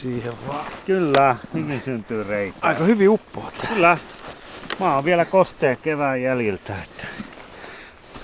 siihen 0.00 0.32
vaan. 0.48 0.66
Kyllä, 0.86 1.36
hyvin 1.54 1.82
syntyy 1.84 2.24
reikä. 2.24 2.58
Aika 2.62 2.84
hyvin 2.84 3.08
uppoat. 3.08 3.54
Kyllä. 3.68 3.98
Maa 4.78 4.98
on 4.98 5.04
vielä 5.04 5.24
kostea 5.24 5.76
kevään 5.76 6.22
jäljiltä. 6.22 6.74
Että... 6.82 7.06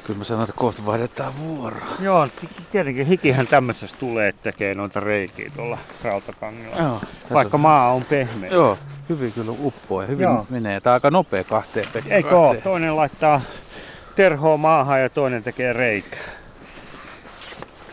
Kyllä 0.05 0.19
mä 0.19 0.25
sanon, 0.25 0.43
että 0.43 0.57
kohta 0.57 0.87
vaihdetaan 0.87 1.33
vuoroa. 1.39 1.87
Joo, 2.01 2.29
tietenkin 2.73 3.07
hikihän 3.07 3.47
tämmöisessä 3.47 3.97
tulee, 4.01 4.29
että 4.29 4.43
tekee 4.43 4.75
noita 4.75 5.01
reikiä 5.01 5.51
tuolla 5.57 5.79
rautakangilla. 6.03 6.77
Joo, 6.77 7.01
Vaikka 7.33 7.57
on... 7.57 7.61
maa 7.61 7.93
on 7.93 8.05
pehmeä. 8.05 8.51
Joo, 8.51 8.79
hyvin 9.09 9.33
kyllä 9.33 9.53
uppoa 9.61 10.03
ja 10.03 10.09
hyvin 10.09 10.25
Joo. 10.25 10.47
menee. 10.51 10.81
Tää 10.81 10.93
aika 10.93 11.11
nopea 11.11 11.45
kahteen 11.45 11.87
pekkaan. 11.93 12.17
Eikö 12.17 12.39
ole? 12.39 12.57
Toinen 12.57 12.97
laittaa 12.97 13.41
terhoa 14.17 14.57
maahan 14.57 15.01
ja 15.01 15.09
toinen 15.09 15.43
tekee 15.43 15.73
reikää. 15.73 16.36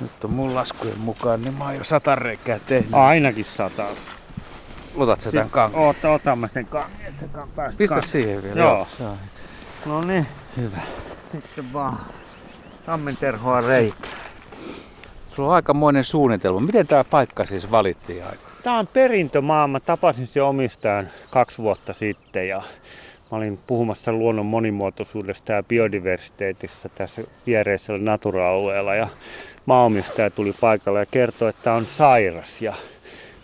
Nyt 0.03 0.23
on 0.23 0.31
mun 0.31 0.55
laskujen 0.55 0.99
mukaan, 0.99 1.41
niin 1.41 1.53
mä 1.53 1.63
oon 1.63 1.75
jo 1.75 1.83
sata 1.83 2.15
reikää 2.15 2.59
tehnyt. 2.59 2.93
Ainakin 2.93 3.45
sata. 3.45 3.85
Otat 4.95 5.21
sä 5.21 5.31
tän 5.31 5.49
kangen? 5.49 5.79
Ota, 5.79 6.11
otamme 6.11 6.49
sen 6.53 6.65
kangen. 6.65 7.13
Pistä 7.77 8.01
siihen 8.01 8.43
vielä. 8.43 8.59
Joo. 8.59 8.87
Joo. 8.99 9.15
No 9.85 10.01
niin. 10.01 10.27
Hyvä. 10.57 10.81
Sitten 11.31 11.73
vaan 11.73 12.05
tammenterhoa 12.85 13.61
reikää. 13.61 14.09
Sulla 15.35 15.49
on 15.49 15.55
aikamoinen 15.55 16.03
suunnitelma. 16.03 16.59
Miten 16.59 16.87
tämä 16.87 17.03
paikka 17.03 17.45
siis 17.45 17.71
valittiin 17.71 18.25
aika? 18.25 18.43
Tämä 18.63 18.79
on 18.79 18.87
perintömaa. 18.87 19.67
Mä 19.67 19.79
tapasin 19.79 20.27
sen 20.27 20.43
omistajan 20.43 21.07
kaksi 21.29 21.57
vuotta 21.57 21.93
sitten 21.93 22.47
ja 22.47 22.61
Mä 23.33 23.37
olin 23.37 23.59
puhumassa 23.67 24.11
luonnon 24.11 24.45
monimuotoisuudesta 24.45 25.53
ja 25.53 25.63
biodiversiteetissa 25.63 26.89
tässä 26.89 27.23
viereisellä 27.47 27.99
natura-alueella 28.01 28.95
ja 28.95 29.07
maaomistaja 29.65 30.29
tuli 30.29 30.53
paikalle 30.61 30.99
ja 30.99 31.05
kertoi, 31.05 31.49
että 31.49 31.73
on 31.73 31.85
sairas. 31.85 32.61
Ja 32.61 32.73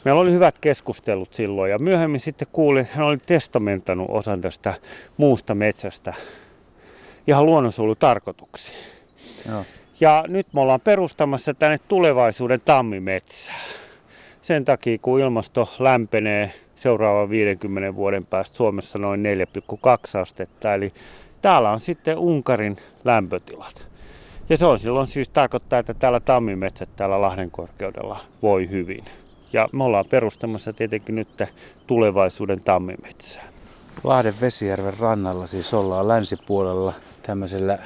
meillä 0.05 0.21
oli 0.21 0.31
hyvät 0.31 0.55
keskustelut 0.61 1.33
silloin 1.33 1.71
ja 1.71 1.79
myöhemmin 1.79 2.19
sitten 2.19 2.47
kuulin, 2.51 2.81
että 2.81 2.95
hän 2.95 3.07
oli 3.07 3.17
testamentanut 3.17 4.07
osan 4.09 4.41
tästä 4.41 4.73
muusta 5.17 5.55
metsästä 5.55 6.13
ihan 7.27 7.45
luonnonsuojelutarkoituksiin. 7.45 8.77
Joo. 9.49 9.65
Ja 9.99 10.25
nyt 10.27 10.47
me 10.53 10.61
ollaan 10.61 10.81
perustamassa 10.81 11.53
tänne 11.53 11.77
tulevaisuuden 11.87 12.61
tammimetsää. 12.65 13.59
Sen 14.41 14.65
takia, 14.65 14.97
kun 15.01 15.19
ilmasto 15.19 15.73
lämpenee 15.79 16.53
seuraavan 16.75 17.29
50 17.29 17.95
vuoden 17.95 18.25
päästä 18.25 18.57
Suomessa 18.57 18.99
noin 18.99 19.23
4,2 19.23 20.19
astetta. 20.21 20.73
Eli 20.73 20.93
täällä 21.41 21.71
on 21.71 21.79
sitten 21.79 22.17
Unkarin 22.17 22.77
lämpötilat. 23.05 23.88
Ja 24.49 24.57
se 24.57 24.65
on 24.65 24.79
silloin 24.79 25.07
siis 25.07 25.29
tarkoittaa, 25.29 25.79
että 25.79 25.93
täällä 25.93 26.19
tammimetsät 26.19 26.89
täällä 26.95 27.21
Lahden 27.21 27.51
korkeudella 27.51 28.19
voi 28.41 28.69
hyvin. 28.69 29.03
Ja 29.53 29.69
me 29.71 29.83
ollaan 29.83 30.05
perustamassa 30.09 30.73
tietenkin 30.73 31.15
nyt 31.15 31.43
tulevaisuuden 31.87 32.61
tammimetsää. 32.61 33.43
Lahden 34.03 34.33
Vesijärven 34.41 34.97
rannalla 34.99 35.47
siis 35.47 35.73
ollaan 35.73 36.07
länsipuolella 36.07 36.93
tämmöisellä 37.23 37.79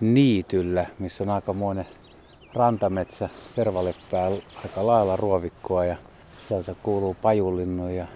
niityllä, 0.00 0.86
missä 0.98 1.24
on 1.24 1.30
aikamoinen 1.30 1.86
rantametsä, 2.54 3.28
servaleppää 3.54 4.30
aika 4.64 4.86
lailla 4.86 5.16
ruovikkoa 5.16 5.84
ja 5.84 5.96
sieltä 6.48 6.74
kuuluu 6.82 7.16
pajullinnu 7.22 7.88
ja 7.88 8.06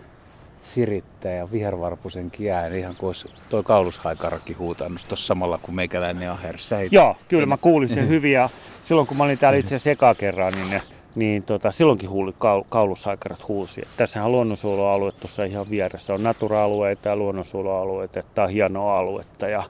sirittää 0.64 1.32
ja 1.32 1.52
vihervarpusen 1.52 2.30
ääni, 2.54 2.78
ihan 2.78 2.96
kuin 2.96 3.08
olisi 3.08 3.28
toi 3.48 3.62
kaulushaikarakin 3.62 4.58
huutanut 4.58 5.04
tuossa 5.08 5.26
samalla 5.26 5.58
kuin 5.58 5.74
meikäläinen 5.74 6.30
aher 6.30 6.56
Joo, 6.90 7.16
kyllä 7.28 7.46
mä 7.46 7.56
kuulin 7.56 7.88
sen 7.88 8.08
hyvin 8.08 8.32
ja 8.32 8.48
silloin 8.84 9.06
kun 9.06 9.16
mä 9.16 9.24
olin 9.24 9.38
täällä 9.38 9.58
itse 9.58 9.76
asiassa 9.76 10.14
kerran, 10.14 10.52
niin, 10.52 10.70
ne, 10.70 10.82
niin 11.14 11.42
tota, 11.42 11.70
silloinkin 11.70 12.10
huuli, 12.10 12.32
kaul, 12.38 12.62
kaulushaikarat 12.68 13.48
huusi. 13.48 13.82
Tässähän 13.96 14.26
on 14.26 14.32
luonnonsuojelualue 14.32 15.12
tuossa 15.12 15.44
ihan 15.44 15.70
vieressä. 15.70 16.14
On 16.14 16.22
natura-alueita 16.22 17.08
ja 17.08 17.16
luonnonsuojelualueita, 17.16 18.22
tämä 18.34 18.46
on 18.46 18.52
hienoa 18.52 18.98
aluetta 18.98 19.48
ja 19.48 19.62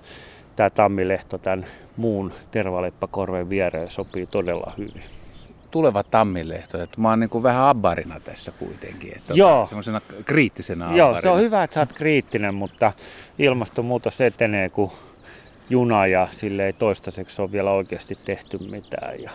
tämä 0.56 0.71
tammilehto 0.71 1.38
tämän 1.38 1.66
muun 1.97 2.33
tervaleppakorven 2.50 3.50
viereen 3.50 3.91
sopii 3.91 4.27
todella 4.27 4.72
hyvin 4.78 5.04
tuleva 5.75 6.03
tammilehto. 6.03 6.83
Että 6.83 7.01
mä 7.01 7.11
oon 7.11 7.21
niin 7.21 7.31
kuin 7.31 7.43
vähän 7.43 7.65
abbarina 7.65 8.21
tässä 8.21 8.51
kuitenkin. 8.51 9.17
Että 9.17 9.35
Joo. 9.35 9.67
Semmoisena 9.67 10.01
kriittisenä 10.25 10.85
abbarina. 10.85 11.07
Joo, 11.07 11.21
se 11.21 11.29
on 11.29 11.41
hyvä, 11.41 11.65
että 11.65 11.75
sä 11.75 11.81
oot 11.81 11.93
kriittinen, 11.93 12.55
mutta 12.55 12.93
ilmastonmuutos 13.39 14.21
etenee 14.21 14.69
kuin 14.69 14.91
juna 15.71 16.07
ja 16.07 16.29
sille 16.31 16.67
ei 16.67 16.73
toistaiseksi 16.73 17.43
ole 17.43 17.53
vielä 17.53 17.71
oikeasti 17.71 18.19
tehty 18.25 18.59
mitään. 18.59 19.23
Ja 19.23 19.31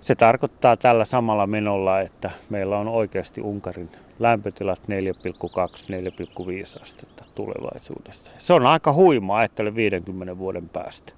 se 0.00 0.14
tarkoittaa 0.14 0.76
tällä 0.76 1.04
samalla 1.04 1.46
menolla, 1.46 2.00
että 2.00 2.30
meillä 2.50 2.78
on 2.78 2.88
oikeasti 2.88 3.40
Unkarin 3.40 3.90
lämpötilat 4.18 4.80
4,2-4,5 4.80 6.82
astetta 6.82 7.24
tulevaisuudessa. 7.34 8.32
Se 8.38 8.52
on 8.52 8.66
aika 8.66 8.92
huimaa, 8.92 9.38
ajattelen 9.38 9.74
50 9.74 10.38
vuoden 10.38 10.68
päästä. 10.68 11.12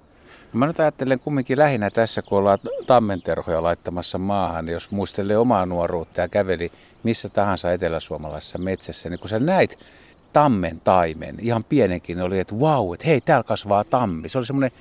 Mä 0.55 0.67
nyt 0.67 0.79
ajattelen 0.79 1.19
kumminkin 1.19 1.59
lähinnä 1.59 1.89
tässä, 1.89 2.21
kun 2.21 2.37
ollaan 2.37 2.59
tammenterhoja 2.87 3.63
laittamassa 3.63 4.17
maahan, 4.17 4.69
jos 4.69 4.91
muistelee 4.91 5.37
omaa 5.37 5.65
nuoruutta 5.65 6.21
ja 6.21 6.27
käveli 6.27 6.71
missä 7.03 7.29
tahansa 7.29 7.71
eteläsuomalaisessa 7.71 8.57
metsässä, 8.57 9.09
niin 9.09 9.19
kun 9.19 9.29
sä 9.29 9.39
näit 9.39 9.79
tammen 10.33 10.81
taimen, 10.83 11.35
ihan 11.41 11.63
pienenkin 11.63 12.21
oli, 12.21 12.39
että 12.39 12.59
vau, 12.59 12.93
että 12.93 13.07
hei, 13.07 13.21
täällä 13.21 13.43
kasvaa 13.43 13.83
tammi. 13.83 14.29
Se 14.29 14.37
oli 14.37 14.45
semmoinen 14.45 14.71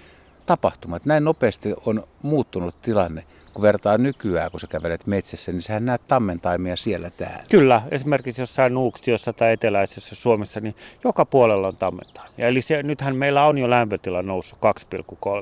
tapahtuma, 0.47 0.97
että 0.97 1.09
näin 1.09 1.25
nopeasti 1.25 1.75
on 1.87 2.05
muuttunut 2.23 2.83
tilanne 2.83 3.25
kun 3.55 3.63
vertaa 3.63 3.99
nykyään, 3.99 4.51
kun 4.51 4.61
sä 4.61 4.67
kävelet 4.67 5.07
metsässä, 5.07 5.53
niin 5.53 5.63
sähän 5.63 5.85
näet 5.85 6.03
taimia 6.43 6.77
siellä 6.77 7.11
täällä. 7.11 7.43
Kyllä, 7.51 7.83
esimerkiksi 7.91 8.43
jossain 8.43 8.75
Nuuksiossa 8.75 9.33
tai 9.33 9.53
eteläisessä 9.53 10.15
Suomessa, 10.15 10.61
niin 10.61 10.75
joka 11.05 11.25
puolella 11.25 11.69
on 11.69 11.77
taimia. 11.77 12.05
Eli 12.39 12.63
se, 12.63 12.83
nythän 12.83 13.17
meillä 13.17 13.45
on 13.45 13.59
jo 13.59 13.71
lämpötila 13.71 14.23
noussut 14.23 14.59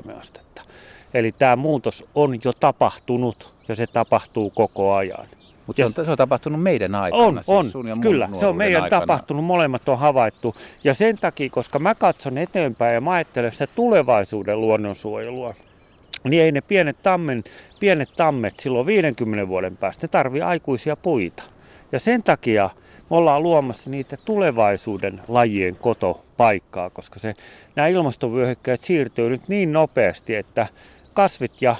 2,3 0.05 0.19
astetta. 0.19 0.61
Eli 1.13 1.31
tämä 1.31 1.55
muutos 1.55 2.05
on 2.15 2.39
jo 2.45 2.53
tapahtunut 2.53 3.57
ja 3.67 3.75
se 3.75 3.87
tapahtuu 3.87 4.49
koko 4.49 4.93
ajan. 4.93 5.27
Mutta 5.67 5.79
se, 5.79 5.99
on, 5.99 6.05
se 6.05 6.11
on 6.11 6.17
tapahtunut 6.17 6.61
meidän 6.61 6.95
aikana. 6.95 7.23
On, 7.47 7.63
siis 7.65 7.75
on. 7.75 8.01
kyllä. 8.01 8.29
Se 8.39 8.45
on 8.45 8.55
meidän 8.55 8.83
aikana. 8.83 8.99
tapahtunut, 8.99 9.45
molemmat 9.45 9.89
on 9.89 9.99
havaittu. 9.99 10.55
Ja 10.83 10.93
sen 10.93 11.17
takia, 11.17 11.49
koska 11.49 11.79
mä 11.79 11.95
katson 11.95 12.37
eteenpäin 12.37 12.93
ja 12.93 13.01
mä 13.01 13.11
ajattelen 13.11 13.51
sitä 13.51 13.67
tulevaisuuden 13.67 14.61
luonnonsuojelua, 14.61 15.53
niin 16.29 16.43
ei 16.43 16.51
ne 16.51 16.61
pienet, 16.61 16.97
tammen, 17.03 17.43
pienet 17.79 18.09
tammet 18.15 18.59
silloin 18.59 18.85
50 18.85 19.47
vuoden 19.47 19.77
päästä, 19.77 20.03
ne 20.03 20.07
tarvii 20.07 20.41
aikuisia 20.41 20.95
puita. 20.95 21.43
Ja 21.91 21.99
sen 21.99 22.23
takia 22.23 22.69
me 23.09 23.17
ollaan 23.17 23.43
luomassa 23.43 23.89
niitä 23.89 24.17
tulevaisuuden 24.17 25.21
lajien 25.27 25.75
kotopaikkaa, 25.75 26.89
koska 26.89 27.19
se, 27.19 27.33
nämä 27.75 27.87
ilmastovyöhykkeet 27.87 28.81
siirtyy 28.81 29.29
nyt 29.29 29.47
niin 29.47 29.73
nopeasti, 29.73 30.35
että 30.35 30.67
kasvit 31.13 31.61
ja 31.61 31.75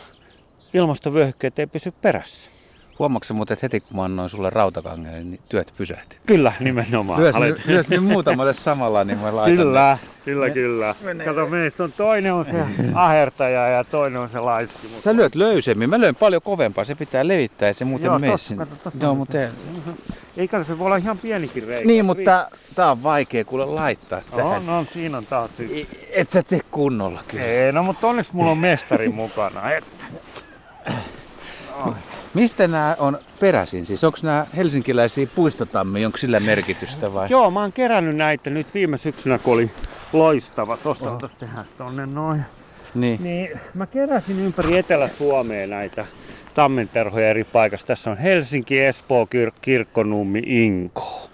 ilmastovyöhykkeet 0.73 1.59
ei 1.59 1.67
pysy 1.67 1.91
perässä. 2.01 2.53
Huomaatko 2.99 3.33
muuten, 3.33 3.53
että 3.53 3.65
heti 3.65 3.79
kun 3.79 3.97
mä 3.97 4.03
annoin 4.03 4.29
sulle 4.29 4.49
rautakangelle, 4.49 5.23
niin 5.23 5.39
työt 5.49 5.73
pysähtyi? 5.77 6.19
Kyllä, 6.25 6.53
nimenomaan. 6.59 7.21
Lyös, 7.21 7.35
Alet... 7.35 7.65
lyös 7.65 7.89
niin 7.89 8.03
muutamalle 8.03 8.53
samalla, 8.53 9.03
niin 9.03 9.19
mä 9.19 9.35
laitan 9.35 9.57
Kyllä, 9.57 9.97
ne. 10.01 10.09
kyllä, 10.25 10.49
kyllä. 10.49 10.95
Menee. 11.03 11.27
Kato, 11.27 11.45
meistä 11.45 11.83
on 11.83 11.91
toinen 11.91 12.33
on 12.33 12.45
se 12.45 12.65
ahertaja 12.93 13.67
ja 13.67 13.83
toinen 13.83 14.21
on 14.21 14.29
se 14.29 14.39
laiski. 14.39 14.87
Mutta... 14.87 15.03
Sä 15.03 15.15
lyöt 15.15 15.35
löysemmin, 15.35 15.89
mä 15.89 15.99
lyön 15.99 16.15
paljon 16.15 16.41
kovempaa, 16.41 16.85
se 16.85 16.95
pitää 16.95 17.27
levittää 17.27 17.67
ja 17.67 17.73
se 17.73 17.85
muuten 17.85 18.05
Joo, 18.05 18.19
mene 18.19 18.37
sinne. 18.37 18.67
Joo, 19.01 19.15
mutta... 19.15 19.37
Eikä 20.37 20.63
se 20.63 20.79
voi 20.79 20.85
olla 20.85 20.97
ihan 20.97 21.17
pienikin 21.17 21.67
reikä. 21.67 21.87
Niin, 21.87 22.05
mutta 22.05 22.49
tää 22.75 22.91
on 22.91 23.03
vaikea 23.03 23.45
kuule 23.45 23.65
laittaa 23.65 24.21
tähän. 24.31 24.45
On, 24.45 24.65
no, 24.65 24.85
siinä 24.93 25.17
on 25.17 25.25
taas 25.25 25.51
yksi. 25.59 25.87
Et 26.09 26.29
sä 26.29 26.43
tee 26.43 26.61
kunnolla 26.71 27.23
kyllä. 27.27 27.45
Ei, 27.45 27.71
no 27.71 27.83
mutta 27.83 28.07
onneksi 28.07 28.31
mulla 28.35 28.51
on 28.51 28.57
mestari 28.57 29.09
mukana. 29.09 29.61
Oh. 31.85 31.95
Mistä 32.33 32.67
nämä 32.67 32.95
on 32.99 33.19
peräisin? 33.39 33.85
Siis 33.85 34.03
onko 34.03 34.17
nämä 34.23 34.46
helsinkiläisiä 34.55 35.28
puistotammi, 35.35 36.05
onko 36.05 36.17
sillä 36.17 36.40
merkitystä 36.40 37.13
vai? 37.13 37.28
Joo, 37.29 37.52
mä 37.52 37.61
oon 37.61 37.73
kerännyt 37.73 38.16
näitä 38.16 38.49
nyt 38.49 38.73
viime 38.73 38.97
syksynä, 38.97 39.40
kun 39.40 39.53
oli 39.53 39.72
loistava. 40.13 40.78
Tosta 40.78 41.11
oh. 41.11 41.17
tosta 41.17 41.37
tehdään 41.40 41.66
tonne 41.78 42.05
noin. 42.05 42.41
Niin. 42.96 43.23
niin. 43.23 43.59
mä 43.73 43.85
keräsin 43.85 44.40
ympäri 44.40 44.78
Etelä-Suomea 44.78 45.67
näitä 45.67 46.05
tammenterhoja 46.53 47.29
eri 47.29 47.43
paikassa. 47.43 47.87
Tässä 47.87 48.11
on 48.11 48.17
Helsinki, 48.17 48.79
Espoo, 48.79 49.25
Kir- 49.25 49.55
Kirkkonummi, 49.61 50.41
Inko. 50.46 51.29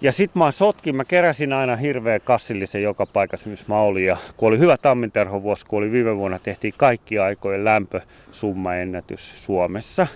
Ja 0.00 0.12
sit 0.12 0.34
mä 0.34 0.50
sotkin, 0.50 0.96
mä 0.96 1.04
keräsin 1.04 1.52
aina 1.52 1.76
hirveä 1.76 2.20
kassillisen 2.20 2.82
joka 2.82 3.06
paikassa, 3.06 3.48
missä 3.48 3.64
mä 3.68 3.80
olin. 3.80 4.06
Ja 4.06 4.16
kun 4.36 4.48
oli 4.48 4.58
hyvä 4.58 4.76
tamminterhovuosi, 4.76 5.66
kun 5.66 5.78
oli 5.78 5.92
viime 5.92 6.16
vuonna, 6.16 6.38
tehtiin 6.38 6.74
kaikki 6.76 7.18
aikojen 7.18 7.64
lämpösummaennätys 7.64 9.44
Suomessa. 9.44 10.06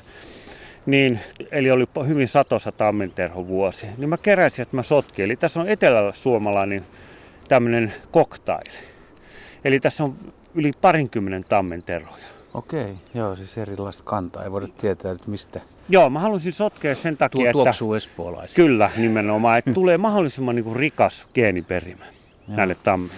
Niin, 0.87 1.20
eli 1.52 1.70
oli 1.70 1.87
hyvin 2.06 2.29
satosa 2.29 2.73
tamminterhovuosi. 2.73 3.87
Niin 3.96 4.08
mä 4.08 4.17
keräsin, 4.17 4.62
että 4.62 4.76
mä 4.76 4.82
sotkin. 4.82 5.25
Eli 5.25 5.37
tässä 5.37 5.61
on 5.61 5.69
etelällä 5.69 6.12
suomalainen 6.12 6.84
tämmöinen 7.49 7.93
koktaili. 8.11 8.70
Eli 9.64 9.81
tässä 9.81 10.05
on 10.05 10.14
yli 10.55 10.70
parinkymmenen 10.81 11.44
tammenterhoja. 11.44 12.41
Okei, 12.54 12.94
joo, 13.14 13.37
siis 13.37 13.58
erilaista 13.58 14.02
kantaa. 14.02 14.44
Ei 14.44 14.52
voida 14.52 14.69
tietää 14.69 15.12
että 15.12 15.31
mistä 15.31 15.60
Joo, 15.88 16.10
mä 16.10 16.19
halusin 16.19 16.52
sotkea 16.52 16.94
sen 16.94 17.16
takia, 17.16 17.38
tuo, 17.38 17.44
että... 17.44 17.52
tuoksuu 17.52 17.94
espoolaisia. 17.94 18.56
Kyllä, 18.56 18.90
nimenomaan. 18.96 19.58
Että 19.58 19.72
tulee 19.72 19.99
mahdollisimman 19.99 20.54
niin 20.54 20.64
kuin 20.64 20.76
rikas 20.76 21.26
geeniperimä 21.34 22.04
näille 22.49 22.75
tammille. 22.75 23.14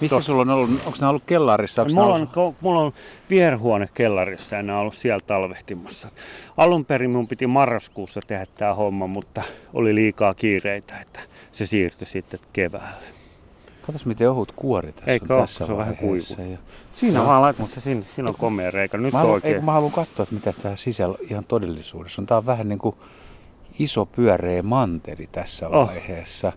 Missä 0.00 0.16
Tos... 0.16 0.24
sulla 0.24 0.42
on 0.42 0.50
ollut, 0.50 0.70
onko 0.70 0.98
ne 1.00 1.06
ollut 1.06 1.22
kellarissa? 1.26 1.82
Onko 1.82 1.94
mulla, 1.94 2.14
ollut... 2.14 2.36
on, 2.36 2.54
mulla 2.60 2.80
on 2.80 2.92
vierhuone 3.30 3.88
kellarissa 3.94 4.56
ja 4.56 4.62
ne 4.62 4.72
on 4.72 4.78
ollut 4.78 4.94
siellä 4.94 5.20
talvehtimassa. 5.26 6.08
Alun 6.56 6.84
perin 6.84 7.10
mun 7.10 7.28
piti 7.28 7.46
marraskuussa 7.46 8.20
tehdä 8.26 8.46
tämä 8.58 8.74
homma, 8.74 9.06
mutta 9.06 9.42
oli 9.74 9.94
liikaa 9.94 10.34
kiireitä, 10.34 11.00
että 11.00 11.20
se 11.52 11.66
siirtyi 11.66 12.06
sitten 12.06 12.40
keväälle. 12.52 13.06
Katos 13.88 14.06
miten 14.06 14.30
ohut 14.30 14.52
kuori 14.56 14.92
tässä 14.92 15.10
Eikö 15.10 15.34
on 15.34 15.40
tässä 15.40 15.66
se 15.66 15.72
on 15.72 15.78
vähän 15.78 15.96
kuivu. 15.96 16.50
Ja... 16.50 16.58
Siinä 16.94 17.18
no, 17.18 17.26
vaan 17.26 17.42
laitan 17.42 17.66
se 17.66 17.80
sinne, 17.80 18.06
siinä 18.14 18.28
on 18.28 18.34
komea 18.34 18.70
reikä. 18.70 18.98
Nyt 18.98 19.12
mä, 19.12 19.18
haluan, 19.18 19.34
oikein. 19.34 19.54
Ei, 19.54 19.60
mä 19.60 19.72
haluan 19.72 19.92
katsoa, 19.92 20.22
että 20.22 20.34
mitä 20.34 20.52
tämä 20.52 20.76
sisällä 20.76 21.18
ihan 21.30 21.44
todellisuudessa 21.44 22.22
on. 22.22 22.26
Tämä 22.26 22.38
on 22.38 22.46
vähän 22.46 22.68
niin 22.68 22.78
kuin 22.78 22.96
iso 23.78 24.06
pyöreä 24.06 24.62
manteri 24.62 25.28
tässä 25.32 25.68
oh. 25.68 25.88
vaiheessa. 25.88 26.52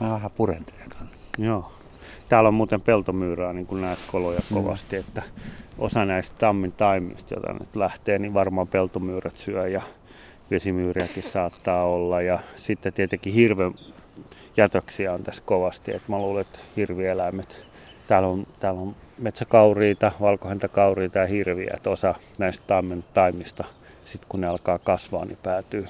Mä 0.00 0.10
vähän 0.10 0.30
purentelen. 0.30 0.90
Joo. 1.38 1.72
Täällä 2.28 2.48
on 2.48 2.54
muuten 2.54 2.80
peltomyyrää, 2.80 3.52
niin 3.52 3.66
kuin 3.66 3.82
näet 3.82 3.98
koloja 4.12 4.40
mm. 4.50 4.54
kovasti, 4.54 4.96
että 4.96 5.22
osa 5.78 6.04
näistä 6.04 6.36
tammin 6.38 6.72
taimista, 6.72 7.34
joita 7.34 7.52
nyt 7.52 7.76
lähtee, 7.76 8.18
niin 8.18 8.34
varmaan 8.34 8.68
peltomyyrät 8.68 9.36
syö 9.36 9.68
ja 9.68 9.82
vesimyyriäkin 10.50 11.22
saattaa 11.22 11.84
olla. 11.84 12.22
Ja 12.22 12.38
sitten 12.56 12.92
tietenkin 12.92 13.32
hirven 13.32 13.74
jätöksiä 14.56 15.12
on 15.12 15.24
tässä 15.24 15.42
kovasti, 15.46 15.94
että 15.94 16.12
mä 16.12 16.18
luulen, 16.18 16.40
että 16.40 16.58
hirvieläimet, 16.76 17.66
täällä 18.08 18.28
on, 18.28 18.46
täällä 18.60 18.80
on 18.80 18.96
metsäkauriita, 19.18 20.12
valkohäntäkauriita 20.20 21.18
ja 21.18 21.26
hirviä, 21.26 21.72
että 21.76 21.90
osa 21.90 22.14
näistä 22.38 22.66
tammen 22.66 23.04
taimista, 23.14 23.64
sitten 24.04 24.28
kun 24.28 24.40
ne 24.40 24.46
alkaa 24.46 24.78
kasvaa, 24.78 25.24
niin 25.24 25.38
päätyy 25.42 25.86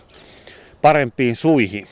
parempiin 0.83 1.37
suihin. 1.37 1.87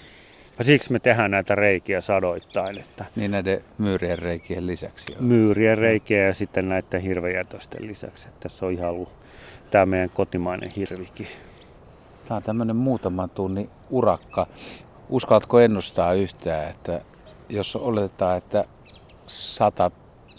Ja 0.59 0.65
siksi 0.65 0.93
me 0.93 0.99
tehdään 0.99 1.31
näitä 1.31 1.55
reikiä 1.55 2.01
sadoittain. 2.01 2.79
Että 2.79 3.05
niin 3.17 3.31
näiden 3.31 3.65
myyrien 3.79 4.19
reikien 4.19 4.67
lisäksi? 4.67 5.13
Jo. 5.13 5.17
Myyrien 5.21 5.79
reikiä 5.79 6.27
ja 6.27 6.35
sitten 6.35 6.69
näiden 6.69 7.03
hirvejätösten 7.03 7.87
lisäksi. 7.87 8.29
Että 8.29 8.41
tässä 8.41 8.67
on 8.67 8.73
ihan 8.73 8.91
ollut 8.91 9.13
tämä 9.71 9.87
meidän 9.87 10.11
kotimainen 10.11 10.71
hirvikin. 10.71 11.27
Tämä 12.29 12.37
on 12.37 12.43
tämmöinen 12.43 12.77
muutaman 12.77 13.31
tunnin 13.31 13.69
urakka. 13.91 14.47
Uskallatko 15.09 15.61
ennustaa 15.61 16.13
yhtään, 16.13 16.71
että 16.71 17.01
jos 17.51 17.77
oletetaan, 17.77 18.39
että 18.39 18.65
sata 19.27 19.91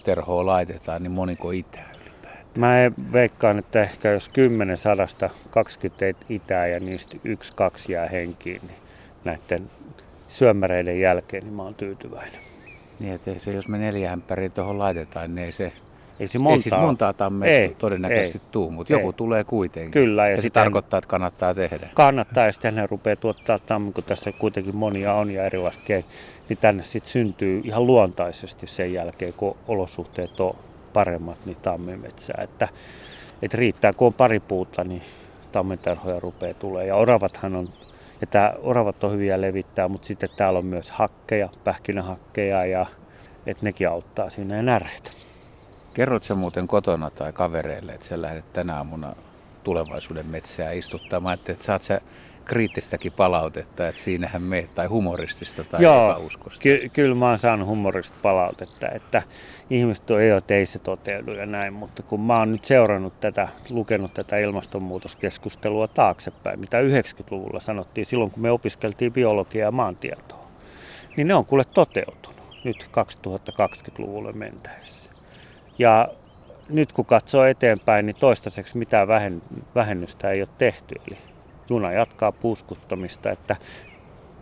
terhoa 0.03 0.45
laitetaan, 0.45 1.03
niin 1.03 1.11
moniko 1.11 1.51
itää 1.51 1.89
ylipäätään? 2.01 2.45
Mä 2.57 2.75
veikkaan, 3.13 3.59
että 3.59 3.81
ehkä 3.81 4.11
jos 4.11 4.29
10 4.29 4.77
sadasta 4.77 5.29
20 5.49 6.05
itää 6.29 6.67
ja 6.67 6.79
niistä 6.79 7.17
yksi, 7.23 7.53
kaksi 7.55 7.91
jää 7.91 8.07
henkiin, 8.07 8.61
niin 8.67 8.77
näiden 9.23 9.71
syömäreiden 10.27 10.99
jälkeen, 10.99 11.43
niin 11.43 11.53
mä 11.53 11.63
oon 11.63 11.75
tyytyväinen. 11.75 12.41
Niin, 12.99 13.13
että 13.13 13.39
se, 13.39 13.53
jos 13.53 13.67
me 13.67 13.77
neljä 13.77 14.11
ämpäriä 14.11 14.49
tuohon 14.49 14.79
laitetaan, 14.79 15.35
niin 15.35 15.45
ei 15.45 15.51
se, 15.51 15.73
ei 16.19 16.27
se 16.27 16.39
montaa, 16.39 16.55
ei 16.55 16.59
siis 16.59 16.75
montaa 16.75 17.13
tammeista 17.13 17.61
ei, 17.61 17.75
todennäköisesti 17.79 18.47
ei, 18.47 18.51
tuu, 18.51 18.71
mutta 18.71 18.93
ei. 18.93 18.99
joku 18.99 19.13
tulee 19.13 19.43
kuitenkin. 19.43 19.91
Kyllä. 19.91 20.27
Ja, 20.27 20.35
ja 20.35 20.41
se 20.41 20.49
tarkoittaa, 20.49 20.97
että 20.97 21.07
kannattaa 21.07 21.53
tehdä. 21.53 21.89
Kannattaa, 21.93 22.45
ja 22.45 22.51
sitten 22.51 22.75
ne 22.75 22.87
rupeaa 22.87 23.15
tuottaa 23.15 23.59
tammi, 23.59 23.91
kun 23.91 24.03
tässä 24.03 24.31
kuitenkin 24.31 24.77
monia 24.77 25.13
on 25.13 25.31
ja 25.31 25.45
erilaista 25.45 25.83
niin 26.49 26.57
tänne 26.61 26.83
sitten 26.83 27.11
syntyy 27.11 27.61
ihan 27.63 27.87
luontaisesti 27.87 28.67
sen 28.67 28.93
jälkeen, 28.93 29.33
kun 29.33 29.57
olosuhteet 29.67 30.39
on 30.39 30.55
paremmat, 30.93 31.37
niin 31.45 31.57
tammimetsää. 31.61 32.43
Että, 32.43 32.67
että 33.41 33.57
riittää, 33.57 33.93
kun 33.93 34.07
on 34.07 34.13
pari 34.13 34.39
puuta, 34.39 34.83
niin 34.83 35.01
tammenterhoja 35.51 36.19
rupeaa 36.19 36.53
tulee. 36.53 36.87
Ja 36.87 36.95
oravathan 36.95 37.55
on 37.55 37.67
ja 38.21 38.27
tämä 38.27 38.53
oravat 38.61 39.03
on 39.03 39.11
hyviä 39.11 39.41
levittää, 39.41 39.87
mutta 39.87 40.07
sitten 40.07 40.29
täällä 40.37 40.59
on 40.59 40.65
myös 40.65 40.91
hakkeja, 40.91 41.49
pähkinähakkeja 41.63 42.65
ja 42.65 42.85
että 43.45 43.65
nekin 43.65 43.89
auttaa 43.89 44.29
siinä 44.29 44.55
ja 44.55 44.63
näreitä. 44.63 45.11
Kerrot 45.93 46.23
sä 46.23 46.35
muuten 46.35 46.67
kotona 46.67 47.09
tai 47.09 47.33
kavereille, 47.33 47.91
että 47.91 48.07
sä 48.07 48.21
lähdet 48.21 48.53
tänä 48.53 48.77
aamuna 48.77 49.15
tulevaisuuden 49.63 50.25
metsää 50.25 50.71
istuttamaan, 50.71 51.33
että 51.33 51.55
saat 51.59 51.81
sä 51.81 52.01
kriittistäkin 52.45 53.11
palautetta, 53.11 53.87
että 53.87 54.01
siinähän 54.01 54.41
me, 54.41 54.69
tai 54.75 54.87
humoristista 54.87 55.63
tai 55.63 55.83
Joo, 55.83 56.11
epäuskosta. 56.11 56.61
Ky- 56.61 56.89
kyllä 56.93 57.15
mä 57.15 57.29
oon 57.29 57.39
saanut 57.39 57.67
humorista 57.67 58.17
palautetta, 58.21 58.87
että 58.95 59.23
ihmiset 59.69 60.11
on, 60.11 60.21
ei 60.21 60.31
ole, 60.31 60.37
että 60.37 60.53
ei 60.53 60.65
se 60.65 60.79
toteudu 60.79 61.31
ja 61.31 61.45
näin, 61.45 61.73
mutta 61.73 62.03
kun 62.03 62.21
mä 62.21 62.39
oon 62.39 62.51
nyt 62.51 62.65
seurannut 62.65 63.19
tätä, 63.19 63.47
lukenut 63.69 64.13
tätä 64.13 64.37
ilmastonmuutoskeskustelua 64.37 65.87
taaksepäin, 65.87 66.59
mitä 66.59 66.81
90-luvulla 66.81 67.59
sanottiin 67.59 68.05
silloin, 68.05 68.31
kun 68.31 68.43
me 68.43 68.51
opiskeltiin 68.51 69.13
biologiaa 69.13 69.67
ja 69.67 69.71
maantietoa, 69.71 70.47
niin 71.17 71.27
ne 71.27 71.33
on 71.33 71.45
kuule 71.45 71.63
toteutunut 71.65 72.43
nyt 72.63 72.89
2020-luvulle 72.91 74.31
mentäessä. 74.31 75.02
Ja 75.79 76.07
nyt 76.69 76.93
kun 76.93 77.05
katsoo 77.05 77.45
eteenpäin, 77.45 78.05
niin 78.05 78.15
toistaiseksi 78.15 78.77
mitään 78.77 79.07
vähennystä 79.75 80.31
ei 80.31 80.41
ole 80.41 80.49
tehty. 80.57 80.95
Eli 81.07 81.17
juna 81.69 81.91
jatkaa 81.91 82.31
puuskuttamista, 82.31 83.31
että 83.31 83.55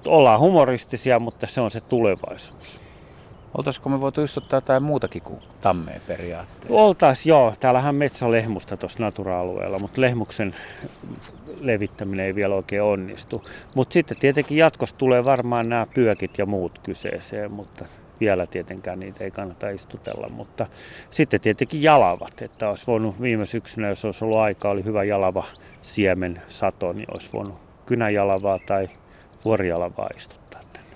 ollaan 0.07 0.39
humoristisia, 0.39 1.19
mutta 1.19 1.47
se 1.47 1.61
on 1.61 1.71
se 1.71 1.81
tulevaisuus. 1.81 2.81
Oltaisiko 3.57 3.89
me 3.89 4.01
voitu 4.01 4.21
istuttaa 4.21 4.57
jotain 4.57 4.83
muutakin 4.83 5.21
kuin 5.21 5.39
tammeen 5.61 6.01
periaatteessa? 6.07 6.73
Oltais 6.73 7.25
joo. 7.25 7.53
Täällähän 7.59 7.95
metsälehmusta 7.95 8.77
tuossa 8.77 8.99
natura-alueella, 8.99 9.79
mutta 9.79 10.01
lehmuksen 10.01 10.53
levittäminen 11.59 12.25
ei 12.25 12.35
vielä 12.35 12.55
oikein 12.55 12.83
onnistu. 12.83 13.43
Mutta 13.75 13.93
sitten 13.93 14.17
tietenkin 14.17 14.57
jatkossa 14.57 14.95
tulee 14.95 15.25
varmaan 15.25 15.69
nämä 15.69 15.87
pyökit 15.93 16.37
ja 16.37 16.45
muut 16.45 16.79
kyseeseen, 16.79 17.53
mutta 17.55 17.85
vielä 18.21 18.47
tietenkään 18.47 18.99
niitä 18.99 19.23
ei 19.23 19.31
kannata 19.31 19.69
istutella. 19.69 20.29
Mutta 20.29 20.65
sitten 21.11 21.41
tietenkin 21.41 21.83
jalavat, 21.83 22.41
että 22.41 22.69
olisi 22.69 22.87
voinut 22.87 23.21
viime 23.21 23.45
syksynä, 23.45 23.89
jos 23.89 24.05
olisi 24.05 24.25
ollut 24.25 24.37
aika, 24.37 24.69
oli 24.69 24.83
hyvä 24.83 25.03
jalava 25.03 25.45
siemen 25.81 26.41
sato, 26.47 26.93
niin 26.93 27.07
olisi 27.13 27.29
voinut 27.33 27.59
kynäjalavaa 27.85 28.59
tai 28.67 28.89
vuorijalavaa 29.45 30.09
istuttaa 30.15 30.61
tänne. 30.73 30.89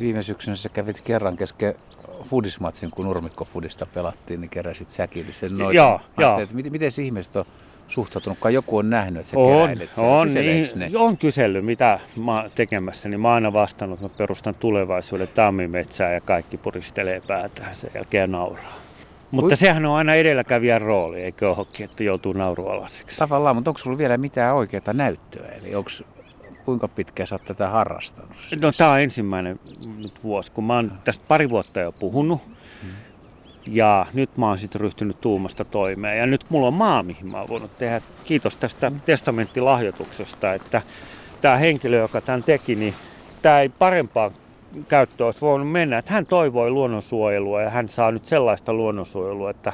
Viime 0.00 0.22
syksynä 0.22 0.56
sä 0.56 0.68
kävit 0.68 1.02
kerran 1.02 1.36
kesken 1.36 1.74
Fudismatsin, 2.22 2.90
kun 2.90 3.06
Nurmikko-Fudista 3.06 3.86
pelattiin, 3.94 4.40
niin 4.40 4.50
keräsit 4.50 4.90
säkillisen 4.90 5.58
noin. 5.58 5.76
Joo, 5.76 6.00
joo. 6.18 6.40
Miten, 6.52 6.72
miten 6.72 6.90
ihmiset 7.04 7.36
on 7.36 7.44
suhtautunut, 7.88 8.38
kun 8.40 8.54
joku 8.54 8.76
on 8.76 8.90
nähnyt, 8.90 9.20
että 9.20 9.30
sä 9.30 9.38
on. 9.40 9.62
On, 10.02 10.34
niin, 10.34 10.66
ne? 10.76 10.90
on 10.94 11.16
kysellyt, 11.16 11.64
mitä 11.64 11.98
mä 12.16 12.40
oon 12.40 12.50
tekemässä, 12.54 13.08
niin 13.08 13.20
mä 13.20 13.28
oon 13.28 13.34
aina 13.34 13.52
vastannut, 13.52 13.98
että 13.98 14.08
mä 14.08 14.18
perustan 14.18 14.54
tulevaisuuden 14.54 15.28
tammimetsää 15.34 16.12
ja 16.12 16.20
kaikki 16.20 16.56
puristelee 16.56 17.22
päätään 17.28 17.76
sen 17.76 17.90
jälkeen 17.94 18.32
nauraa. 18.32 18.86
Mutta 19.30 19.48
Kuit... 19.48 19.58
sehän 19.58 19.86
on 19.86 19.96
aina 19.96 20.14
edelläkävijän 20.14 20.82
rooli, 20.82 21.22
eikö 21.22 21.50
olekin, 21.50 21.90
että 21.90 22.04
joutuu 22.04 22.32
naurualaiseksi. 22.32 23.18
Tavallaan, 23.18 23.56
mutta 23.56 23.70
onko 23.70 23.78
sulla 23.78 23.98
vielä 23.98 24.16
mitään 24.16 24.54
oikeaa 24.54 24.92
näyttöä? 24.92 25.48
Eli 25.48 25.74
onko, 25.74 25.90
kuinka 26.64 26.88
pitkään 26.88 27.26
sä 27.26 27.34
oot 27.34 27.44
tätä 27.44 27.68
harrastanut? 27.68 28.30
No 28.62 28.72
tämä 28.72 28.92
on 28.92 29.00
ensimmäinen 29.00 29.60
nyt 29.96 30.24
vuosi, 30.24 30.52
kun 30.52 30.64
mä 30.64 30.74
oon 30.74 30.92
tästä 31.04 31.24
pari 31.28 31.50
vuotta 31.50 31.80
jo 31.80 31.92
puhunut. 31.92 32.40
Ja 33.66 34.06
nyt 34.14 34.36
mä 34.36 34.48
oon 34.48 34.58
sitten 34.58 34.80
ryhtynyt 34.80 35.20
tuumasta 35.20 35.64
toimeen. 35.64 36.18
Ja 36.18 36.26
nyt 36.26 36.44
mulla 36.48 36.66
on 36.66 36.74
maa, 36.74 37.02
mihin 37.02 37.30
mä 37.30 37.38
oon 37.38 37.48
voinut 37.48 37.78
tehdä. 37.78 38.00
Kiitos 38.24 38.56
tästä 38.56 38.92
testamenttilahjoituksesta, 39.06 40.54
että 40.54 40.82
tämä 41.40 41.56
henkilö, 41.56 41.98
joka 41.98 42.20
tämän 42.20 42.42
teki, 42.42 42.74
niin 42.74 42.94
tämä 43.42 43.60
ei 43.60 43.68
parempaa 43.68 44.30
käyttö 44.88 45.26
olisi 45.26 45.40
voinut 45.40 45.72
mennä. 45.72 45.98
Että 45.98 46.12
hän 46.12 46.26
toivoi 46.26 46.70
luonnonsuojelua 46.70 47.62
ja 47.62 47.70
hän 47.70 47.88
saa 47.88 48.10
nyt 48.10 48.24
sellaista 48.24 48.72
luonnonsuojelua, 48.72 49.50
että, 49.50 49.72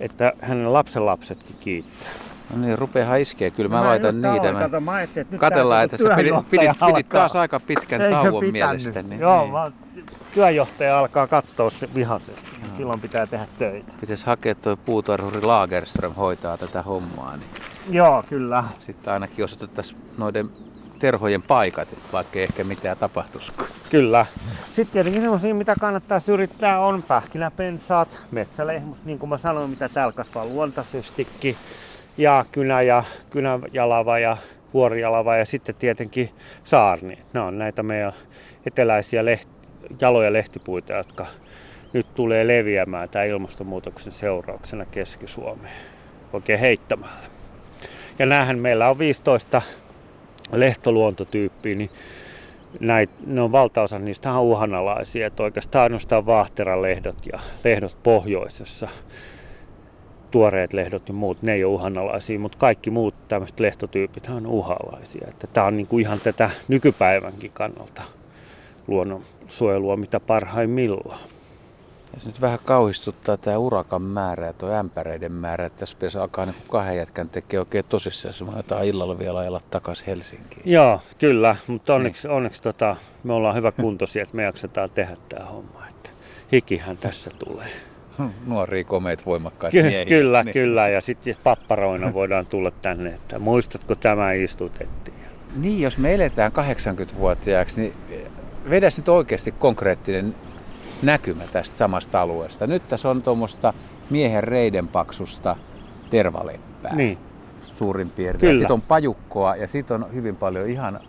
että 0.00 0.32
hänen 0.40 0.72
lapsenlapsetkin 0.72 1.56
kiittää. 1.60 2.10
No 2.54 2.60
niin, 2.60 2.78
rupeahan 2.78 3.20
iskee. 3.20 3.50
Kyllä 3.50 3.70
mä 3.70 3.80
no, 3.80 3.86
laitan 3.86 4.22
niitä. 4.22 4.52
Mä... 4.52 4.60
Kato, 4.60 4.80
mä 4.80 5.02
että 5.02 5.24
Katellaan, 5.36 5.84
että 5.84 5.96
sä 5.96 6.16
pidit, 6.16 6.34
pidit, 6.50 6.70
pidit 6.86 7.08
taas 7.08 7.36
aika 7.36 7.60
pitkän 7.60 8.00
Eikö 8.00 8.14
tauon 8.14 8.40
pitänyt? 8.40 8.52
mielestäni. 8.52 9.08
Niin, 9.08 9.20
Joo, 9.20 9.42
niin. 9.42 9.52
Mä, 9.52 9.72
työjohtaja 10.34 10.98
alkaa 10.98 11.26
katsoa 11.26 11.70
se 11.70 11.88
vihaisesti. 11.94 12.50
No. 12.62 12.76
Silloin 12.76 13.00
pitää 13.00 13.26
tehdä 13.26 13.46
töitä. 13.58 13.92
Pitäisi 14.00 14.26
hakea 14.26 14.54
tuo 14.54 14.76
puutarhuri 14.76 15.40
Lagerström 15.40 16.14
hoitaa 16.14 16.58
tätä 16.58 16.82
hommaa. 16.82 17.36
Niin... 17.36 17.50
Joo, 17.90 18.24
kyllä. 18.28 18.64
Sitten 18.78 19.12
ainakin 19.12 19.44
osoitettaisiin 19.44 20.00
noiden 20.18 20.50
terhojen 20.98 21.42
paikat, 21.42 21.88
vaikka 22.12 22.38
ei 22.38 22.42
ehkä 22.42 22.64
mitään 22.64 22.96
tapahtuisikaan. 22.96 23.70
Kyllä. 23.90 24.26
Sitten 24.66 24.92
tietenkin 24.92 25.22
semmoisia, 25.22 25.54
mitä 25.54 25.74
kannattaa 25.80 26.20
yrittää, 26.28 26.80
on 26.80 27.02
pähkinäpensaat, 27.02 28.08
metsälehmus, 28.30 29.04
niin 29.04 29.18
kuin 29.18 29.30
mä 29.30 29.38
sanoin, 29.38 29.70
mitä 29.70 29.88
täällä 29.88 30.12
kasvaa 30.12 30.46
luontaisestikin. 30.46 31.56
Ja 32.18 32.44
kynä 32.52 32.82
ja 32.82 33.04
kynäjalava 33.30 34.18
ja 34.18 34.36
vuorijalava 34.74 35.36
ja 35.36 35.44
sitten 35.44 35.74
tietenkin 35.74 36.30
saarni. 36.64 37.18
Ne 37.32 37.40
on 37.40 37.58
näitä 37.58 37.82
meidän 37.82 38.12
eteläisiä 38.66 39.24
lehti, 39.24 39.59
jaloja 40.00 40.32
lehtipuita, 40.32 40.92
jotka 40.92 41.26
nyt 41.92 42.14
tulee 42.14 42.46
leviämään 42.46 43.08
tämän 43.08 43.28
ilmastonmuutoksen 43.28 44.12
seurauksena 44.12 44.84
Keski-Suomeen. 44.84 45.74
oikein 46.32 46.58
heittämällä. 46.58 47.30
Ja 48.18 48.26
näähän 48.26 48.58
meillä 48.58 48.90
on 48.90 48.98
15 48.98 49.62
lehtoluontotyyppiä, 50.52 51.74
niin 51.74 51.90
näit, 52.80 53.10
ne 53.26 53.40
on 53.40 53.52
valtaosa 53.52 53.98
niistä 53.98 54.32
on 54.32 54.42
uhanalaisia, 54.42 55.26
että 55.26 55.42
oikeastaan 55.42 55.82
ainoastaan 55.82 56.26
lehdot 56.82 57.26
ja 57.32 57.40
lehdot 57.64 57.96
pohjoisessa, 58.02 58.88
tuoreet 60.30 60.72
lehdot 60.72 61.08
ja 61.08 61.14
muut, 61.14 61.42
ne 61.42 61.52
ei 61.52 61.64
ole 61.64 61.74
uhanalaisia, 61.74 62.38
mutta 62.38 62.58
kaikki 62.58 62.90
muut 62.90 63.14
tämmöiset 63.28 63.60
lehtotyypit 63.60 64.28
on 64.28 64.46
uhalaisia. 64.46 65.26
Että 65.28 65.46
tämä 65.46 65.66
on 65.66 65.76
niinku 65.76 65.98
ihan 65.98 66.20
tätä 66.20 66.50
nykypäivänkin 66.68 67.50
kannalta 67.54 68.02
luonnonsuojelua 68.90 69.96
mitä 69.96 70.20
parhaimmillaan. 70.26 71.20
Ja 72.12 72.18
nyt 72.26 72.40
vähän 72.40 72.58
kauhistuttaa 72.64 73.36
tämä 73.36 73.58
urakan 73.58 74.02
määrä 74.02 74.46
ja 74.46 74.52
tuo 74.52 74.72
ämpäreiden 74.72 75.32
määrä, 75.32 75.66
että 75.66 75.78
tässä 75.78 75.96
pitäisi 75.96 76.18
alkaa 76.18 76.46
niin 76.46 76.54
kahden 76.70 76.96
jätkän 76.96 77.28
tekee 77.28 77.60
oikein 77.60 77.84
tosissaan, 77.88 78.34
jos 78.40 78.70
mä 78.70 78.82
illalla 78.82 79.18
vielä 79.18 79.38
ajella 79.38 79.60
takaisin 79.70 80.06
Helsinkiin. 80.06 80.62
Joo, 80.64 81.00
kyllä, 81.18 81.56
mutta 81.66 81.94
onneksi, 81.94 82.28
niin. 82.28 82.36
onneksi 82.36 82.62
tota, 82.62 82.96
me 83.24 83.32
ollaan 83.32 83.54
hyvä 83.54 83.72
kuntoisia, 83.72 84.22
että 84.22 84.36
me 84.36 84.42
jaksetaan 84.42 84.90
tehdä 84.90 85.16
tämä 85.28 85.44
homma. 85.44 85.86
Että 85.88 86.10
hikihän 86.52 86.96
tässä 86.96 87.30
tulee. 87.38 87.66
Hmm, 88.18 88.30
nuoria 88.46 88.84
komeet 88.84 89.26
voimakkaita 89.26 89.72
Ky- 89.72 89.82
miehiä. 89.82 90.04
Kyllä, 90.04 90.44
niin. 90.44 90.52
kyllä. 90.52 90.88
Ja 90.88 91.00
sitten 91.00 91.36
papparoina 91.42 92.14
voidaan 92.14 92.46
tulla 92.46 92.70
tänne, 92.70 93.10
että 93.10 93.38
muistatko 93.38 93.94
tämä 93.94 94.32
istutettiin. 94.32 95.16
Niin, 95.56 95.80
jos 95.80 95.98
me 95.98 96.14
eletään 96.14 96.52
80-vuotiaaksi, 96.52 97.80
niin 97.80 97.94
vedä 98.70 98.88
nyt 98.96 99.08
oikeasti 99.08 99.52
konkreettinen 99.52 100.34
näkymä 101.02 101.44
tästä 101.52 101.76
samasta 101.76 102.22
alueesta. 102.22 102.66
Nyt 102.66 102.88
tässä 102.88 103.10
on 103.10 103.22
tuommoista 103.22 103.74
miehen 104.10 104.44
reiden 104.44 104.88
paksusta 104.88 105.56
tervaleppää. 106.10 106.94
Niin. 106.94 107.18
Suurin 107.78 108.10
piirtein. 108.10 108.56
Sitten 108.56 108.74
on 108.74 108.82
pajukkoa 108.82 109.56
ja 109.56 109.68
sitten 109.68 110.02
on 110.04 110.14
hyvin 110.14 110.36
paljon 110.36 110.70
ihan 110.70 111.00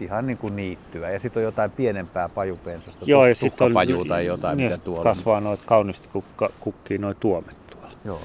ihan 0.00 0.26
niin 0.26 0.38
kuin 0.38 0.56
niittyä. 0.56 1.10
Ja 1.10 1.20
sitten 1.20 1.40
on 1.40 1.44
jotain 1.44 1.70
pienempää 1.70 2.28
pajupensosta, 2.28 3.04
Joo, 3.04 3.26
ja 3.26 3.34
sitten 3.34 3.66
on, 3.66 3.72
tai 4.08 4.26
jotain, 4.26 4.56
niin, 4.56 4.70
mitä 4.70 4.82
tuolla 4.84 5.02
kasvaa 5.02 5.40
noit 5.40 5.60
kauniisti 5.66 6.08
kukka, 6.12 6.50
kukkii 6.60 6.98
noin 6.98 7.16
tuomet 7.20 7.56
tuolla. 7.70 7.88
Joo. 8.04 8.20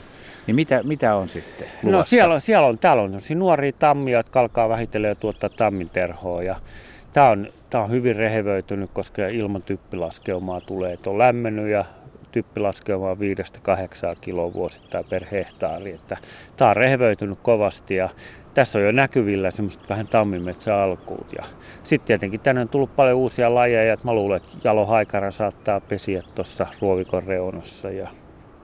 Niin 0.48 0.56
mitä, 0.56 0.84
mitä 0.84 1.16
on 1.16 1.30
sitten 1.30 1.68
no, 1.68 1.92
luvassa? 1.92 1.98
No 1.98 2.10
siellä 2.10 2.36
on, 2.36 2.42
siellä 2.42 2.68
on, 2.68 2.78
täällä 2.78 3.04
on 3.04 3.12
nuoria 3.36 3.72
tammia, 3.80 4.18
jotka 4.18 4.40
alkaa 4.40 4.70
vähitellen 4.70 5.10
jo 5.10 5.16
tuottaa 5.16 5.50
tamminterhoa. 5.50 6.44
Ja 6.44 6.56
Tämä 7.13 7.30
on, 7.30 7.48
tämä 7.70 7.84
on 7.84 7.89
hyvin 7.89 8.15
rehevöitynyt, 8.15 8.94
koska 8.94 9.27
ilman 9.27 9.63
typpilaskeumaa 9.63 10.62
tulee, 10.62 10.94
että 10.94 11.10
on 11.10 11.18
lämmennyt 11.18 11.68
ja 11.68 11.86
on 13.10 13.18
5-8 13.18 14.18
kiloa 14.22 14.53
vuosittain 14.53 15.06
per 15.06 15.25
hehtaari. 15.32 15.91
Että 15.94 16.18
tämä 16.58 16.70
on 16.70 16.75
rehevöitynyt 16.75 17.39
kovasti 17.41 17.96
ja 17.96 18.10
tässä 18.53 18.80
on 18.80 18.86
jo 18.86 18.91
näkyvillä 18.91 19.51
semmoista 19.51 19.86
vähän 19.89 20.08
tammimetsäalkuut. 20.08 21.27
Ja 21.38 21.44
sitten 21.84 22.08
tietenkin 22.08 22.39
tänne 22.39 22.62
on 22.62 22.70
tullut 22.70 22.96
paljon 22.96 23.18
uusia 23.18 23.56
lajeja, 23.56 23.94
että 23.94 24.06
mä 24.06 24.13
luulen, 24.13 24.38
että 24.38 24.58
jalohaikara 24.63 25.32
saattaa 25.32 25.82
pesiä 25.82 26.24
tuossa 26.36 26.68
ruovikon 26.82 27.24
reunassa 27.24 27.89
ja 27.89 28.10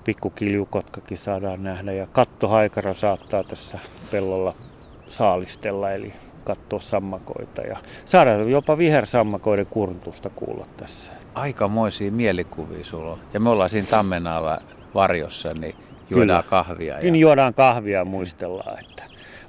pikkukiljukotkakin 0.04 1.18
saadaan 1.18 1.64
nähdä 1.64 1.94
ja 1.94 2.08
kattohaikara 2.12 2.94
saattaa 2.94 3.44
tässä 3.44 3.80
pellolla 4.12 4.56
saalistella, 5.10 5.92
eli 5.92 6.14
katsoa 6.48 6.80
sammakoita 6.80 7.62
ja 7.62 7.78
saada 8.06 8.32
jopa 8.32 8.78
vihersammakoiden 8.78 9.66
kurtusta 9.66 10.30
kuulla 10.30 10.66
tässä. 10.78 11.12
Aikamoisia 11.34 12.12
mielikuvia 12.12 12.84
sulla 12.84 13.12
on. 13.12 13.20
Ja 13.34 13.40
me 13.40 13.50
ollaan 13.50 13.70
siinä 13.70 13.88
Tammenaalla 13.88 14.62
varjossa, 14.94 15.50
niin 15.60 15.76
juodaan 16.10 16.44
Kyllä. 16.44 16.50
kahvia. 16.50 16.96
Ja... 16.96 17.02
Kyllä 17.02 17.18
juodaan 17.18 17.54
kahvia 17.54 18.00
ja 18.00 18.06
muistellaan, 18.06 18.80
että 18.80 19.04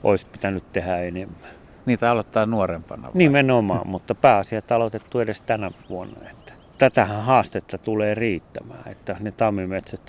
olisi 0.04 0.26
pitänyt 0.26 0.72
tehdä 0.72 0.98
enemmän. 0.98 1.50
Niitä 1.86 2.10
aloittaa 2.10 2.46
nuorempana. 2.46 3.02
Vai? 3.02 3.12
Nimenomaan, 3.14 3.88
mutta 3.94 4.14
pääasiat 4.14 4.72
aloitettu 4.72 5.20
edes 5.20 5.40
tänä 5.40 5.70
vuonna. 5.88 6.30
Että 6.30 6.52
tätähän 6.78 7.22
haastetta 7.22 7.78
tulee 7.78 8.14
riittämään, 8.14 8.88
että 8.90 9.16
ne 9.20 9.30
tammimetsät 9.32 10.00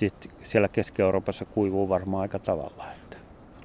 siellä 0.44 0.68
Keski-Euroopassa 0.68 1.46
kuivuu 1.46 1.90
varmaan 1.90 2.22
aika 2.22 2.40
tavalla. 2.40 2.86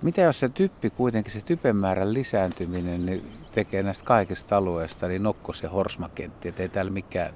Mitä 0.04 0.20
jos 0.20 0.40
se 0.40 0.48
typpi 0.48 0.90
kuitenkin, 0.90 1.32
se 1.32 1.40
typen 1.40 1.76
määrän 1.76 2.14
lisääntyminen 2.14 3.06
niin 3.06 3.22
tekee 3.54 3.82
näistä 3.82 4.04
kaikista 4.04 4.56
alueista 4.56 5.08
niin 5.08 5.22
nokkos- 5.22 5.62
ja 5.62 5.68
horsmakentti, 5.68 6.48
että 6.48 6.62
ei 6.62 6.68
täällä 6.68 6.90
mikään 6.90 7.34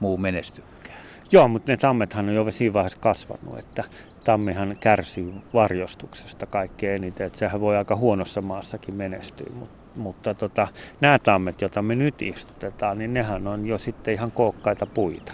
muu 0.00 0.16
menestykään? 0.16 0.98
Joo, 1.32 1.48
mutta 1.48 1.72
ne 1.72 1.76
tammethan 1.76 2.28
on 2.28 2.34
jo 2.34 2.50
siinä 2.50 2.72
vaiheessa 2.72 2.98
kasvanut, 2.98 3.58
että 3.58 3.84
tammihan 4.24 4.76
kärsii 4.80 5.34
varjostuksesta 5.54 6.46
kaikkein 6.46 6.96
eniten, 6.96 7.26
että 7.26 7.38
sehän 7.38 7.60
voi 7.60 7.76
aika 7.76 7.96
huonossa 7.96 8.42
maassakin 8.42 8.94
menestyä, 8.94 9.52
mutta 9.54 9.86
mutta 9.96 10.34
tota, 10.34 10.68
nämä 11.00 11.18
tammet, 11.18 11.60
joita 11.60 11.82
me 11.82 11.94
nyt 11.94 12.22
istutetaan, 12.22 12.98
niin 12.98 13.14
nehän 13.14 13.46
on 13.46 13.66
jo 13.66 13.78
sitten 13.78 14.14
ihan 14.14 14.32
kookkaita 14.32 14.86
puita. 14.86 15.32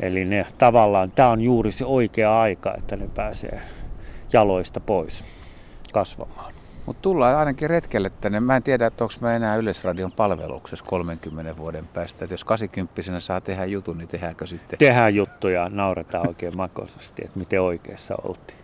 Eli 0.00 0.24
ne 0.24 0.46
tavallaan, 0.58 1.10
tämä 1.10 1.28
on 1.28 1.40
juuri 1.40 1.72
se 1.72 1.84
oikea 1.84 2.40
aika, 2.40 2.74
että 2.78 2.96
ne 2.96 3.08
pääsee 3.14 3.62
jaloista 4.32 4.80
pois 4.80 5.24
kasvamaan. 5.92 6.54
Mutta 6.86 7.02
tullaan 7.02 7.36
ainakin 7.36 7.70
retkelle 7.70 8.10
tänne. 8.20 8.40
Mä 8.40 8.56
en 8.56 8.62
tiedä, 8.62 8.86
että 8.86 9.04
onko 9.04 9.14
mä 9.20 9.36
enää 9.36 9.56
Yleisradion 9.56 10.12
palveluksessa 10.12 10.84
30 10.84 11.56
vuoden 11.56 11.88
päästä. 11.94 12.24
Et 12.24 12.30
jos 12.30 12.44
80 12.44 13.20
saa 13.20 13.40
tehdä 13.40 13.64
jutun, 13.64 13.98
niin 13.98 14.08
tehdäänkö 14.08 14.46
sitten? 14.46 14.78
Tehdään 14.78 15.14
juttuja, 15.14 15.68
nauretaan 15.68 16.28
oikein 16.28 16.56
makosasti, 16.56 17.22
että 17.24 17.38
miten 17.38 17.62
oikeassa 17.62 18.14
oltiin. 18.24 18.61